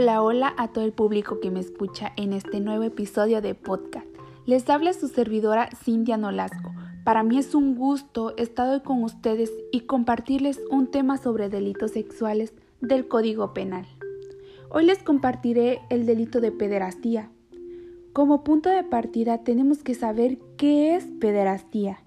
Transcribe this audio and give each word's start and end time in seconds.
Hola, 0.00 0.22
hola 0.22 0.54
a 0.56 0.68
todo 0.68 0.84
el 0.84 0.92
público 0.92 1.40
que 1.40 1.50
me 1.50 1.58
escucha 1.58 2.12
en 2.16 2.32
este 2.32 2.60
nuevo 2.60 2.84
episodio 2.84 3.42
de 3.42 3.56
podcast. 3.56 4.06
Les 4.46 4.70
habla 4.70 4.92
su 4.92 5.08
servidora 5.08 5.70
Cintia 5.74 6.16
Nolasco. 6.16 6.72
Para 7.02 7.24
mí 7.24 7.36
es 7.36 7.52
un 7.52 7.74
gusto 7.74 8.36
estar 8.36 8.68
hoy 8.68 8.78
con 8.82 9.02
ustedes 9.02 9.50
y 9.72 9.80
compartirles 9.80 10.60
un 10.70 10.86
tema 10.86 11.18
sobre 11.18 11.48
delitos 11.48 11.90
sexuales 11.90 12.52
del 12.80 13.08
Código 13.08 13.52
Penal. 13.52 13.88
Hoy 14.70 14.84
les 14.84 15.02
compartiré 15.02 15.80
el 15.90 16.06
delito 16.06 16.40
de 16.40 16.52
pederastía. 16.52 17.32
Como 18.12 18.44
punto 18.44 18.70
de 18.70 18.84
partida 18.84 19.38
tenemos 19.42 19.82
que 19.82 19.96
saber 19.96 20.38
qué 20.56 20.94
es 20.94 21.06
pederastía. 21.18 22.04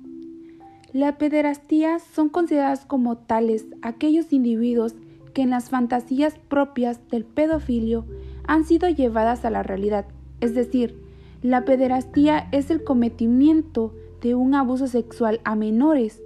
La 0.93 1.17
pederastía 1.17 1.99
son 1.99 2.29
consideradas 2.29 2.85
como 2.85 3.17
tales 3.17 3.65
aquellos 3.81 4.31
individuos 4.31 4.95
que 5.33 5.41
en 5.41 5.49
las 5.49 5.69
fantasías 5.69 6.37
propias 6.47 7.07
del 7.09 7.25
pedofilio 7.25 8.05
han 8.45 8.65
sido 8.65 8.89
llevadas 8.89 9.45
a 9.45 9.49
la 9.49 9.63
realidad. 9.63 10.05
Es 10.39 10.53
decir, 10.53 11.01
la 11.41 11.65
pederastía 11.65 12.47
es 12.51 12.69
el 12.69 12.83
cometimiento 12.83 13.93
de 14.21 14.35
un 14.35 14.53
abuso 14.53 14.87
sexual 14.87 15.41
a 15.43 15.55
menores. 15.55 16.21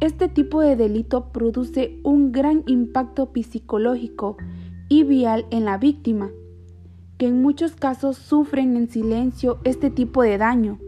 Este 0.00 0.28
tipo 0.28 0.60
de 0.60 0.76
delito 0.76 1.32
produce 1.32 1.98
un 2.02 2.32
gran 2.32 2.62
impacto 2.66 3.30
psicológico 3.34 4.36
y 4.88 5.04
vial 5.04 5.46
en 5.50 5.64
la 5.64 5.78
víctima, 5.78 6.30
que 7.16 7.26
en 7.26 7.40
muchos 7.40 7.76
casos 7.76 8.18
sufren 8.18 8.76
en 8.76 8.90
silencio 8.90 9.58
este 9.64 9.90
tipo 9.90 10.22
de 10.22 10.36
daño. 10.36 10.78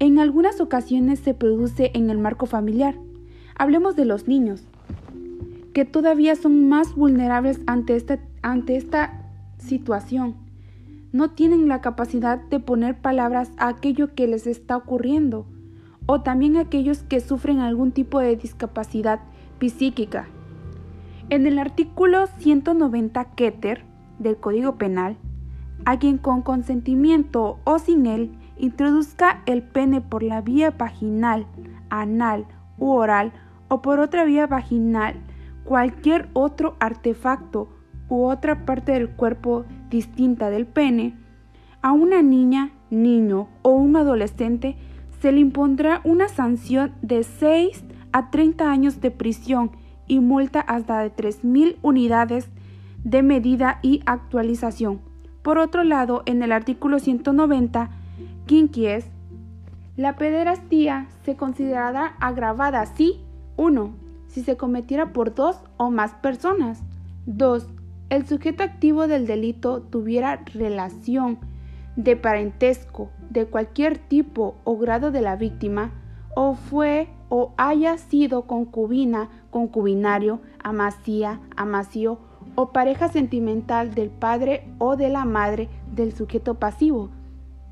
En 0.00 0.18
algunas 0.18 0.60
ocasiones 0.60 1.20
se 1.20 1.34
produce 1.34 1.90
en 1.94 2.10
el 2.10 2.18
marco 2.18 2.46
familiar. 2.46 2.96
Hablemos 3.56 3.94
de 3.96 4.04
los 4.04 4.26
niños 4.26 4.64
que 5.78 5.84
todavía 5.84 6.34
son 6.34 6.68
más 6.68 6.96
vulnerables 6.96 7.60
ante 7.68 7.94
esta, 7.94 8.18
ante 8.42 8.74
esta 8.74 9.12
situación. 9.58 10.34
No 11.12 11.30
tienen 11.30 11.68
la 11.68 11.80
capacidad 11.80 12.40
de 12.40 12.58
poner 12.58 13.00
palabras 13.00 13.52
a 13.58 13.68
aquello 13.68 14.12
que 14.16 14.26
les 14.26 14.48
está 14.48 14.76
ocurriendo, 14.76 15.46
o 16.06 16.22
también 16.22 16.56
aquellos 16.56 17.04
que 17.04 17.20
sufren 17.20 17.60
algún 17.60 17.92
tipo 17.92 18.18
de 18.18 18.34
discapacidad 18.34 19.20
psíquica. 19.60 20.26
En 21.30 21.46
el 21.46 21.60
artículo 21.60 22.26
190 22.26 23.24
Keter 23.36 23.84
del 24.18 24.36
Código 24.36 24.78
Penal, 24.78 25.16
a 25.84 25.96
quien 26.00 26.18
con 26.18 26.42
consentimiento 26.42 27.60
o 27.62 27.78
sin 27.78 28.06
él 28.06 28.32
introduzca 28.58 29.44
el 29.46 29.62
pene 29.62 30.00
por 30.00 30.24
la 30.24 30.40
vía 30.40 30.72
vaginal, 30.72 31.46
anal 31.88 32.46
u 32.78 32.90
oral 32.90 33.32
o 33.68 33.80
por 33.80 34.00
otra 34.00 34.24
vía 34.24 34.48
vaginal 34.48 35.14
cualquier 35.68 36.30
otro 36.32 36.76
artefacto 36.80 37.68
u 38.08 38.24
otra 38.24 38.64
parte 38.64 38.92
del 38.92 39.10
cuerpo 39.10 39.66
distinta 39.90 40.48
del 40.48 40.64
pene, 40.66 41.14
a 41.82 41.92
una 41.92 42.22
niña, 42.22 42.70
niño 42.88 43.50
o 43.60 43.72
un 43.72 43.94
adolescente 43.96 44.76
se 45.20 45.30
le 45.30 45.40
impondrá 45.40 46.00
una 46.04 46.28
sanción 46.28 46.94
de 47.02 47.22
6 47.22 47.84
a 48.12 48.30
30 48.30 48.70
años 48.70 49.02
de 49.02 49.10
prisión 49.10 49.72
y 50.06 50.20
multa 50.20 50.60
hasta 50.60 51.00
de 51.00 51.14
3.000 51.14 51.76
unidades 51.82 52.48
de 53.04 53.22
medida 53.22 53.78
y 53.82 54.00
actualización. 54.06 55.02
Por 55.42 55.58
otro 55.58 55.84
lado, 55.84 56.22
en 56.24 56.42
el 56.42 56.50
artículo 56.50 56.98
190, 56.98 57.90
quinquies, 58.46 59.04
la 59.96 60.16
pederastía 60.16 61.08
se 61.24 61.36
considerará 61.36 62.16
agravada 62.20 62.86
si 62.86 63.20
1 63.58 64.07
si 64.28 64.42
se 64.42 64.56
cometiera 64.56 65.12
por 65.12 65.34
dos 65.34 65.58
o 65.76 65.90
más 65.90 66.14
personas. 66.14 66.82
2. 67.26 67.66
El 68.10 68.26
sujeto 68.26 68.62
activo 68.62 69.06
del 69.06 69.26
delito 69.26 69.82
tuviera 69.82 70.42
relación 70.54 71.38
de 71.96 72.16
parentesco 72.16 73.10
de 73.28 73.46
cualquier 73.46 73.98
tipo 73.98 74.54
o 74.64 74.78
grado 74.78 75.10
de 75.10 75.20
la 75.20 75.36
víctima, 75.36 75.92
o 76.34 76.54
fue 76.54 77.08
o 77.28 77.52
haya 77.56 77.98
sido 77.98 78.42
concubina, 78.42 79.28
concubinario, 79.50 80.40
amasía, 80.62 81.40
amasío 81.56 82.18
o 82.54 82.72
pareja 82.72 83.08
sentimental 83.08 83.94
del 83.94 84.10
padre 84.10 84.68
o 84.78 84.96
de 84.96 85.08
la 85.10 85.24
madre 85.24 85.68
del 85.92 86.12
sujeto 86.12 86.54
pasivo, 86.54 87.10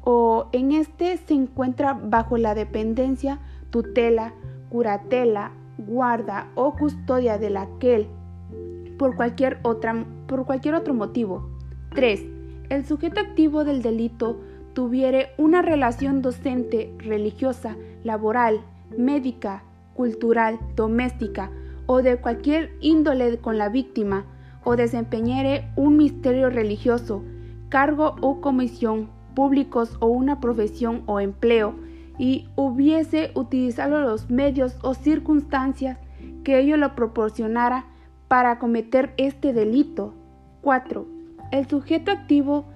o 0.03 0.49
en 0.53 0.73
este 0.73 1.17
se 1.17 1.35
encuentra 1.35 1.95
bajo 1.95 2.37
la 2.37 2.55
dependencia, 2.55 3.41
tutela, 3.71 4.35
curatela 4.69 5.53
guarda 5.79 6.51
o 6.55 6.75
custodia 6.75 7.39
de 7.39 7.57
aquel 7.57 8.09
por 8.99 9.15
cualquier, 9.15 9.59
otra, 9.63 10.07
por 10.27 10.47
cualquier 10.47 10.75
otro 10.75 10.95
motivo. 10.95 11.51
3. 11.95 12.25
El 12.71 12.85
sujeto 12.87 13.21
activo 13.21 13.65
del 13.65 13.83
delito 13.83 14.41
tuviere 14.73 15.31
una 15.39 15.63
relación 15.63 16.23
docente, 16.23 16.95
religiosa, 16.99 17.77
laboral, 18.05 18.61
médica, 18.97 19.65
cultural, 19.95 20.59
doméstica 20.75 21.51
o 21.87 22.03
de 22.03 22.19
cualquier 22.19 22.73
índole 22.81 23.39
con 23.39 23.59
la 23.59 23.69
víctima 23.69 24.27
o 24.65 24.77
desempeñere 24.77 25.71
un 25.77 25.97
misterio 25.97 26.51
religioso, 26.51 27.23
cargo 27.69 28.17
o 28.21 28.41
comisión 28.41 29.09
públicos 29.35 29.97
o 30.01 30.07
una 30.07 30.41
profesión 30.41 31.03
o 31.07 31.21
empleo 31.21 31.75
y 32.19 32.49
hubiese 32.57 33.31
utilizado 33.35 34.01
los 34.01 34.31
medios 34.31 34.77
o 34.83 34.95
circunstancias 34.95 35.99
que 36.45 36.59
ello 36.59 36.77
lo 36.77 36.95
proporcionara 36.95 37.87
para 38.29 38.59
cometer 38.59 39.13
este 39.17 39.53
delito. 39.53 40.15
4. 40.63 41.07
El 41.53 41.69
sujeto 41.69 42.11
activo 42.11 42.67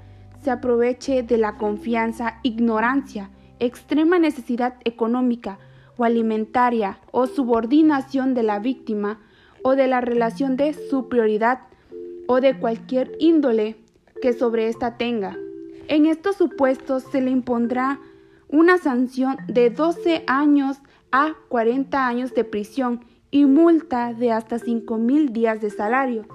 se 0.42 0.50
aproveche 0.50 1.22
de 1.22 1.38
la 1.38 1.56
confianza, 1.56 2.38
ignorancia, 2.42 3.30
extrema 3.58 4.18
necesidad 4.18 4.74
económica 4.84 5.58
o 5.96 6.04
alimentaria 6.04 6.98
o 7.10 7.26
subordinación 7.26 8.34
de 8.34 8.42
la 8.42 8.58
víctima 8.58 9.20
o 9.62 9.76
de 9.76 9.86
la 9.86 10.00
relación 10.00 10.56
de 10.56 10.72
superioridad 10.72 11.60
o 12.26 12.40
de 12.40 12.58
cualquier 12.58 13.12
índole 13.18 13.76
que 14.22 14.32
sobre 14.32 14.68
ésta 14.68 14.96
tenga. 14.96 15.36
En 15.88 16.06
estos 16.06 16.36
supuestos 16.36 17.02
se 17.02 17.20
le 17.20 17.30
impondrá 17.30 17.98
una 18.50 18.78
sanción 18.78 19.36
de 19.46 19.70
12 19.70 20.24
años 20.26 20.80
a 21.12 21.34
40 21.48 22.06
años 22.06 22.34
de 22.34 22.44
prisión 22.44 23.04
y 23.30 23.44
multa 23.44 24.12
de 24.12 24.32
hasta 24.32 24.58
5 24.58 24.98
mil 24.98 25.32
días 25.32 25.60
de 25.60 25.70
salario. 25.70 26.26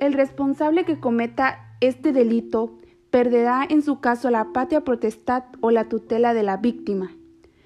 El 0.00 0.12
responsable 0.12 0.84
que 0.84 0.98
cometa 0.98 1.76
este 1.80 2.12
delito 2.12 2.78
perderá 3.10 3.64
en 3.68 3.82
su 3.82 4.00
caso 4.00 4.30
la 4.30 4.52
patria 4.52 4.82
potestad 4.82 5.44
o 5.60 5.70
la 5.70 5.88
tutela 5.88 6.34
de 6.34 6.42
la 6.42 6.56
víctima. 6.56 7.12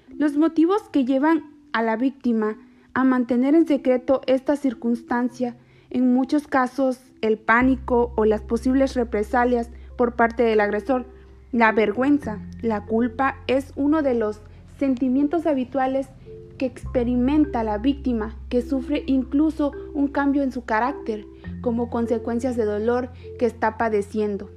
Los 0.09 0.37
motivos 0.37 0.89
que 0.89 1.05
llevan 1.05 1.43
a 1.73 1.81
la 1.81 1.95
víctima 1.97 2.57
a 2.93 3.03
mantener 3.03 3.55
en 3.55 3.67
secreto 3.67 4.21
esta 4.27 4.55
circunstancia, 4.55 5.57
en 5.89 6.13
muchos 6.13 6.47
casos 6.47 6.99
el 7.21 7.37
pánico 7.37 8.13
o 8.15 8.25
las 8.25 8.41
posibles 8.41 8.95
represalias 8.95 9.69
por 9.97 10.15
parte 10.15 10.43
del 10.43 10.61
agresor, 10.61 11.05
la 11.55 11.71
vergüenza, 11.71 12.39
la 12.61 12.85
culpa 12.85 13.37
es 13.47 13.71
uno 13.77 14.01
de 14.01 14.13
los 14.13 14.41
sentimientos 14.77 15.45
habituales 15.45 16.09
que 16.57 16.65
experimenta 16.65 17.63
la 17.63 17.77
víctima, 17.77 18.35
que 18.49 18.61
sufre 18.61 19.03
incluso 19.05 19.71
un 19.93 20.09
cambio 20.09 20.43
en 20.43 20.51
su 20.51 20.65
carácter 20.65 21.25
como 21.61 21.89
consecuencias 21.89 22.57
de 22.57 22.65
dolor 22.65 23.09
que 23.39 23.45
está 23.45 23.77
padeciendo. 23.77 24.49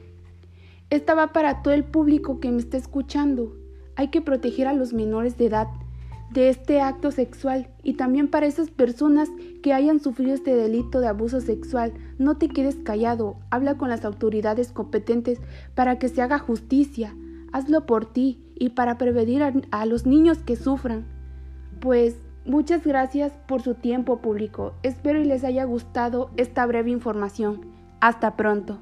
Esta 0.91 1.14
va 1.14 1.28
para 1.28 1.62
todo 1.62 1.72
el 1.72 1.84
público 1.84 2.41
que 2.41 2.50
me 2.50 2.59
está 2.59 2.76
escuchando. 2.76 3.54
Hay 3.94 4.09
que 4.09 4.20
proteger 4.20 4.66
a 4.66 4.72
los 4.72 4.92
menores 4.92 5.36
de 5.38 5.47
edad 5.47 5.69
de 6.31 6.49
este 6.49 6.81
acto 6.81 7.11
sexual 7.11 7.69
y 7.83 7.94
también 7.94 8.28
para 8.28 8.47
esas 8.47 8.71
personas 8.71 9.28
que 9.63 9.72
hayan 9.72 10.01
sufrido 10.01 10.34
este 10.34 10.54
delito 10.54 11.01
de 11.01 11.09
abuso 11.09 11.41
sexual. 11.41 11.92
No 12.19 12.36
te 12.36 12.48
quedes 12.48 12.77
callado, 12.77 13.36
habla 13.51 13.77
con 13.77 13.89
las 13.89 14.04
autoridades 14.04 14.72
competentes 14.72 15.41
para 15.75 15.98
que 15.98 16.09
se 16.09 16.22
haga 16.22 16.39
justicia. 16.39 17.15
Hazlo 17.53 17.86
por 17.86 18.13
ti 18.13 18.42
y 18.57 18.71
para 18.71 18.98
prevenir 18.98 19.42
a, 19.42 19.86
los 19.86 20.07
niños 20.07 20.39
que 20.39 20.57
sufran. 20.57 21.07
Pues 21.80 22.16
muchas 22.45 22.84
gracias 22.86 23.33
por 23.47 23.63
su 23.63 23.75
tiempo 23.75 24.19
público. 24.19 24.75
Espero 24.83 25.21
y 25.21 25.25
les 25.25 25.45
haya 25.45 25.65
gustado 25.65 26.30
esta 26.36 26.66
breve 26.66 26.91
información. 26.91 27.63
Hasta 28.01 28.36
pronto. 28.36 28.78